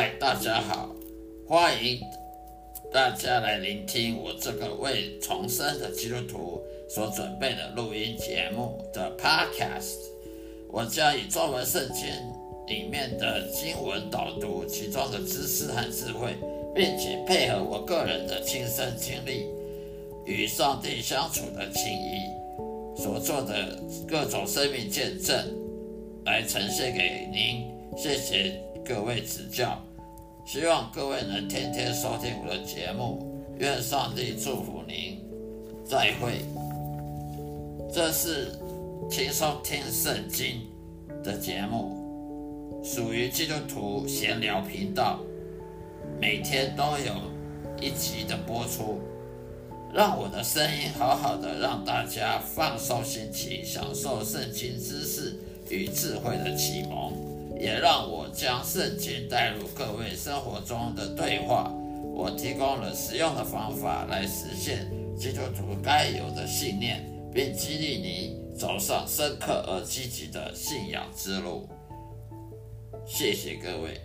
[0.00, 0.94] 嗨，大家好，
[1.44, 2.00] 欢迎
[2.92, 9.96] 大家来聆听我这个为重生的基督徒所准备的录音节目的 Podcast。
[10.68, 12.06] 我将以中文圣经
[12.68, 16.36] 里面的经文导读其中的知识和智慧，
[16.72, 19.46] 并且配合我个人的亲身经历
[20.24, 25.36] 与上帝相处的情谊所做的各种生命见证，
[26.24, 27.66] 来呈现给您。
[28.00, 28.62] 谢谢。
[28.84, 29.78] 各位指教，
[30.50, 33.22] 希望各位能天天收听我的节目。
[33.58, 35.22] 愿上帝祝福您。
[35.84, 36.40] 再会。
[37.92, 38.58] 这是
[39.10, 40.62] 轻松听圣经
[41.22, 45.20] 的节目，属于基督徒闲聊频道，
[46.18, 47.12] 每天都有
[47.78, 49.02] 一集的播出。
[49.92, 57.07] 让我的声音好好的让大家放松心情，享受圣经知识与智慧的启蒙。
[57.58, 61.72] 也让我将圣经带入各位生活中的对话。
[62.14, 71.68] 我提供了实用的方法来实现基督徒该有的信念，并激励你走上深刻而积极的信仰之路。
[73.06, 74.00] 谢谢各位。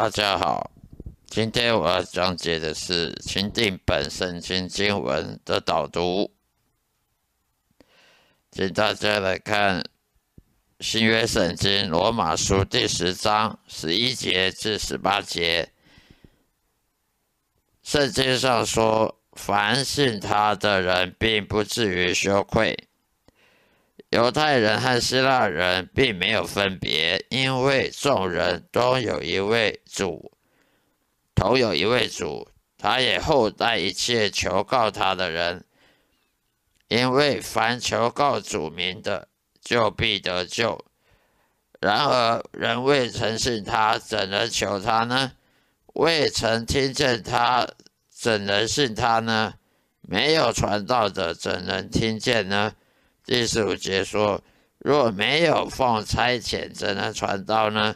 [0.00, 0.70] 大家好，
[1.26, 6.32] 今天我要讲解的是钦定本圣经经文的导读，
[8.50, 9.84] 请大家来看
[10.78, 15.70] 新约圣经罗马书第十章十一节至十八节。
[17.82, 22.74] 圣经上说：“凡信他的人，并不至于羞愧。”
[24.10, 30.32] 犹太人和希腊人并没有分别，因为众人都有一位主，
[31.32, 35.64] 同有一位主，他也厚待一切求告他的人，
[36.88, 39.28] 因为凡求告主名的，
[39.60, 40.84] 就必得救。
[41.80, 45.32] 然而人未曾信他，怎能求他呢？
[45.94, 47.68] 未曾听见他，
[48.08, 49.54] 怎能信他呢？
[50.00, 52.74] 没有传道的，怎能听见呢？
[53.30, 54.42] 第十五节说
[54.80, 57.94] ：“若没有奉差遣，怎能传道呢？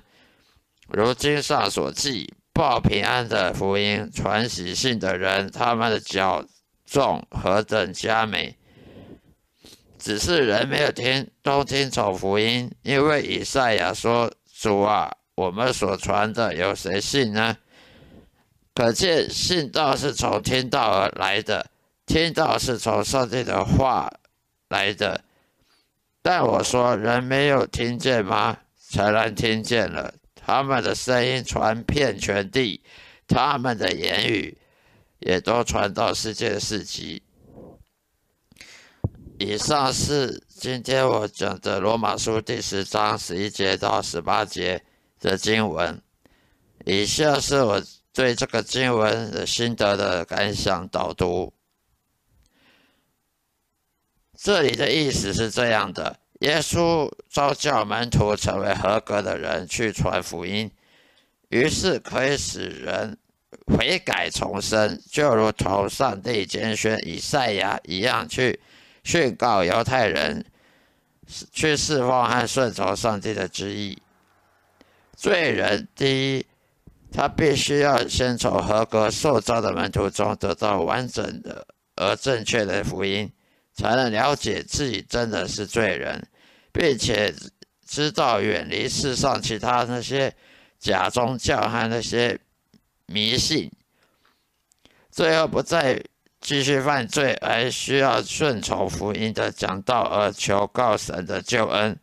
[0.86, 6.46] 如经上所记，报平安的福音传喜信的人，他们的脚
[6.86, 8.56] 踪何等佳美！
[9.98, 17.56] 只是人没有听，都听从福音，因为以赛亚说：‘主啊，我们所传的有谁信呢？’
[18.72, 21.68] 可见信道是从听道而来的，
[22.06, 24.08] 听道是从上帝的话
[24.74, 25.22] 来的。”
[26.20, 28.58] 但我说，人没有听见吗？
[28.90, 32.82] 才然听见了，他们的声音传遍全地，
[33.26, 34.56] 他们的言语
[35.18, 37.22] 也都传到世界四极。
[39.38, 44.82] 以上是今天我讲的罗马书第十章十一节到十八节
[45.20, 46.00] 的经文。
[46.84, 51.53] 以下是我对这个经文的心得的感想导读。
[54.44, 60.70] 这里的意思是这样的：耶稣召叫门徒成为合格的人去传福音，
[61.48, 63.16] 于是可以使人
[63.66, 68.60] 悔改重生，就如同上帝拣选以赛亚一样，去
[69.02, 70.44] 训告犹太人，
[71.50, 73.96] 去释放和顺从上帝的旨意。
[75.16, 76.46] 罪人第一，
[77.10, 83.32] 他必须要先从合格受召的门徒中得到完整的而正确的福音。
[83.74, 86.26] 才能了解自己真的是罪人，
[86.72, 87.34] 并且
[87.86, 90.34] 知道远离世上其他那些
[90.78, 92.38] 假宗教和那些
[93.06, 93.70] 迷信，
[95.10, 96.02] 最后不再
[96.40, 101.98] 继续犯罪，而需要顺从福音的讲道而求告神的救恩。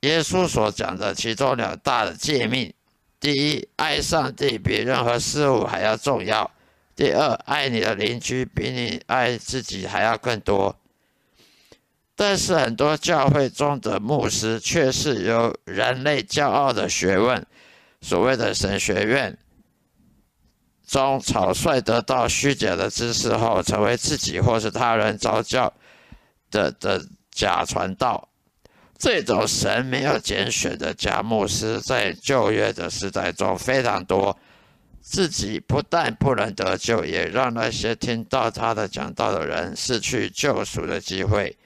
[0.00, 2.72] 耶稣所讲的其中两大的诫命：
[3.18, 6.50] 第一，爱上帝比任何事物还要重要。
[6.98, 10.76] 第二，爱你的邻居比你爱自己还要更多。
[12.16, 17.46] 但是很多教会中的牧师却是由人类骄傲的学问，
[18.00, 19.38] 所谓的神学院
[20.88, 25.72] 中草率得到虚假的知识后，成为自己或是他人招教
[26.50, 28.28] 的的假传道。
[28.98, 34.36] 这种神没有拣选的假牧师，在旧约的时代中非常多。
[35.10, 41.56] 自己不但不能得救，也让那些听到他的讲道的人失去救赎的机会，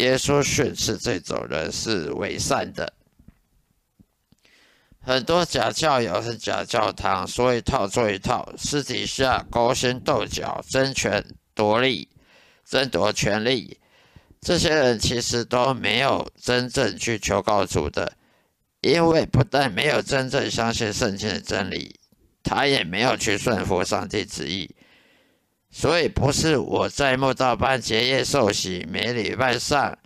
[0.00, 2.92] 耶稣训斥这种人是伪善的。
[5.00, 11.24] 很多假教友和假教堂说一套做一套，私底下勾心斗角、争权
[11.54, 12.08] 夺利、
[12.64, 13.78] 争夺权力。
[14.40, 18.12] 这些人其实都没有真正去求告主的，
[18.80, 21.97] 因为不但没有真正相信圣经的真理，
[22.42, 24.74] 他也没有去顺服上帝旨意。
[25.70, 29.98] 所以不是我在慕道班结业受洗，每礼拜上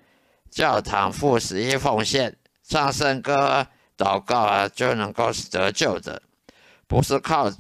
[0.51, 2.37] 教堂付十一奉献、
[2.67, 6.21] 唱圣歌、祷告啊，就能够得救的，
[6.89, 7.53] 不是靠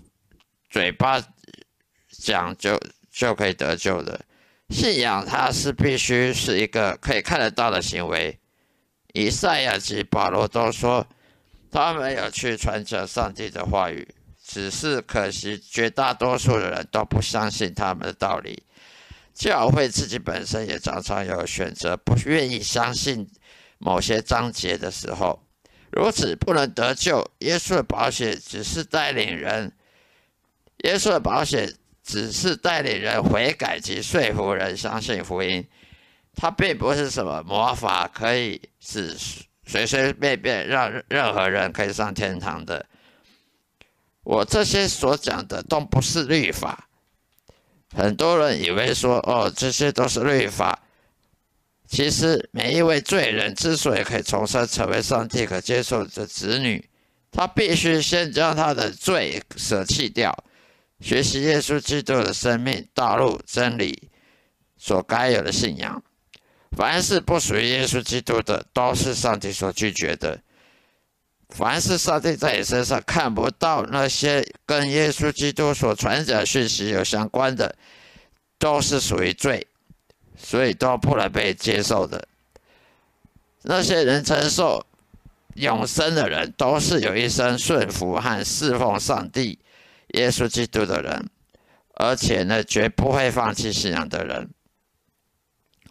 [0.68, 1.22] 嘴巴
[2.10, 2.80] 讲就
[3.10, 4.20] 就可以得救的。
[4.70, 8.38] 信仰它是必须是一个可以看得到的行为。
[9.14, 11.06] 以赛亚及保罗都说，
[11.70, 14.08] 他没有去传讲上帝的话语，
[14.52, 18.62] 只是可惜绝大多数的人都不相信他们的道理。
[19.32, 23.26] 教会自己本身也常常有选择不愿意相信
[23.78, 25.42] 某些章节的时候，
[25.90, 27.26] 如此不能得救。
[27.38, 29.72] 耶稣的保险只是带领人，
[30.84, 31.74] 耶稣的保险。
[32.04, 35.64] 只是带领人悔改及说服人相信福音，
[36.34, 39.16] 它并不是什么魔法，可以使
[39.64, 42.84] 随随便便让任何人可以上天堂的。
[44.24, 46.88] 我这些所讲的都不是律法。
[47.94, 50.78] 很多人以为说，哦，这些都是律法。
[51.86, 56.88] 其实每一位罪人之所以可以重生成为上帝可接受的子女，
[57.30, 60.32] 他必须先将他的罪舍弃掉。
[61.00, 64.08] 学习耶稣基督的生命道路真理
[64.78, 66.02] 所该有的信仰，
[66.76, 70.40] 凡是不属于耶稣基督的，都是上帝所拒绝的。
[71.54, 77.74] 凡是上帝在你身上看不到那些跟耶稣基督所传讲讯息有相关的，
[78.58, 79.66] 都是属于罪，
[80.36, 82.26] 所以都不能被接受的。
[83.62, 84.84] 那些人承受
[85.54, 89.58] 永生的人，都是有一生顺服和侍奉上帝。
[90.14, 91.30] 耶稣基督的人，
[91.94, 94.50] 而且呢，绝不会放弃信仰的人。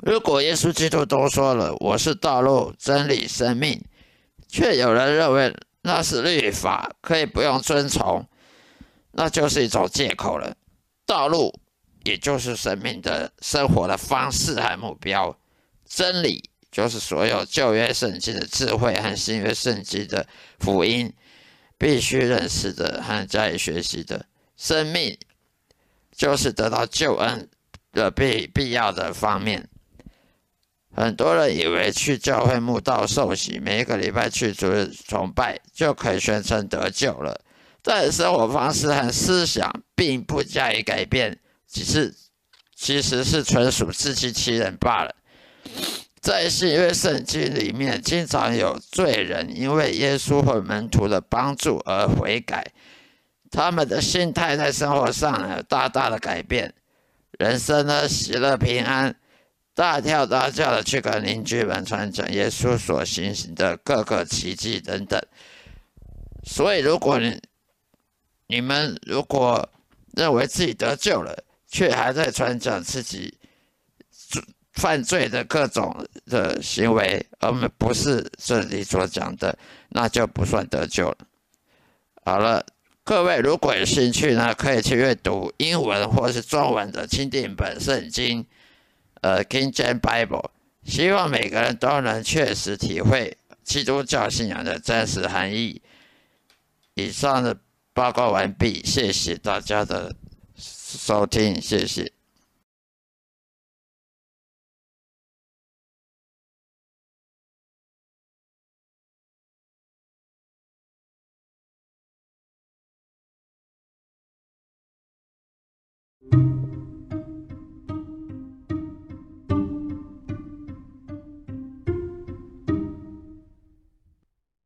[0.02, 3.84] 如果耶稣基督都说了“我是道路、真理、生命”，
[4.52, 8.28] 却有人认为那是律法，可以不用遵从，
[9.14, 10.54] 那就是一种借口了。
[11.06, 11.58] 道路，
[12.04, 15.34] 也就是生命的生活的方式和目标；
[15.88, 20.28] 真理，就是所有旧约圣经的智慧和新约圣经的
[20.60, 21.12] 福音。
[21.78, 24.24] 必须认识的和加以学习的
[24.56, 25.18] 生命，
[26.16, 27.50] 就是得到救恩
[27.92, 29.68] 的必必要的方面。
[30.94, 37.40] 很多人以为去教会墓道受洗，每一个礼拜去主日崇拜，就可以宣称得救了。
[37.82, 42.14] 但生活方式和思想并不加以改变，只是
[42.76, 45.16] 其实是纯属自欺欺人罢了。
[46.20, 52.64] 在新约圣经里面，经常有罪人因为耶稣和门徒的帮助而悔改，
[53.50, 56.74] 他们的心态在生活上有大大的改变，
[57.40, 59.16] 人生呢喜乐平安，
[59.82, 65.20] 大跳大叫的去跟邻居们传讲耶稣所行行的各个奇迹等等。
[66.44, 67.42] 所以，如果你
[68.46, 69.68] 你们如果
[70.16, 71.36] 认为自己得救了，
[71.68, 73.36] 却还在传讲自己，
[74.74, 79.58] 犯罪的各种的行为，而不是这里所讲的，
[79.90, 81.18] 那就不算得救了。
[82.24, 82.64] 好了，
[83.04, 88.46] 各位如果有兴趣呢，可以去阅读英文或是中文的钦定本圣经，
[89.22, 90.50] 呃，King James Bible。
[90.84, 95.82] 希望每个人都能确实体会基督教信仰的真实含义。
[96.96, 97.58] 以上的
[97.94, 100.16] 报告完毕，谢谢大家的
[100.58, 102.12] 收听，谢谢。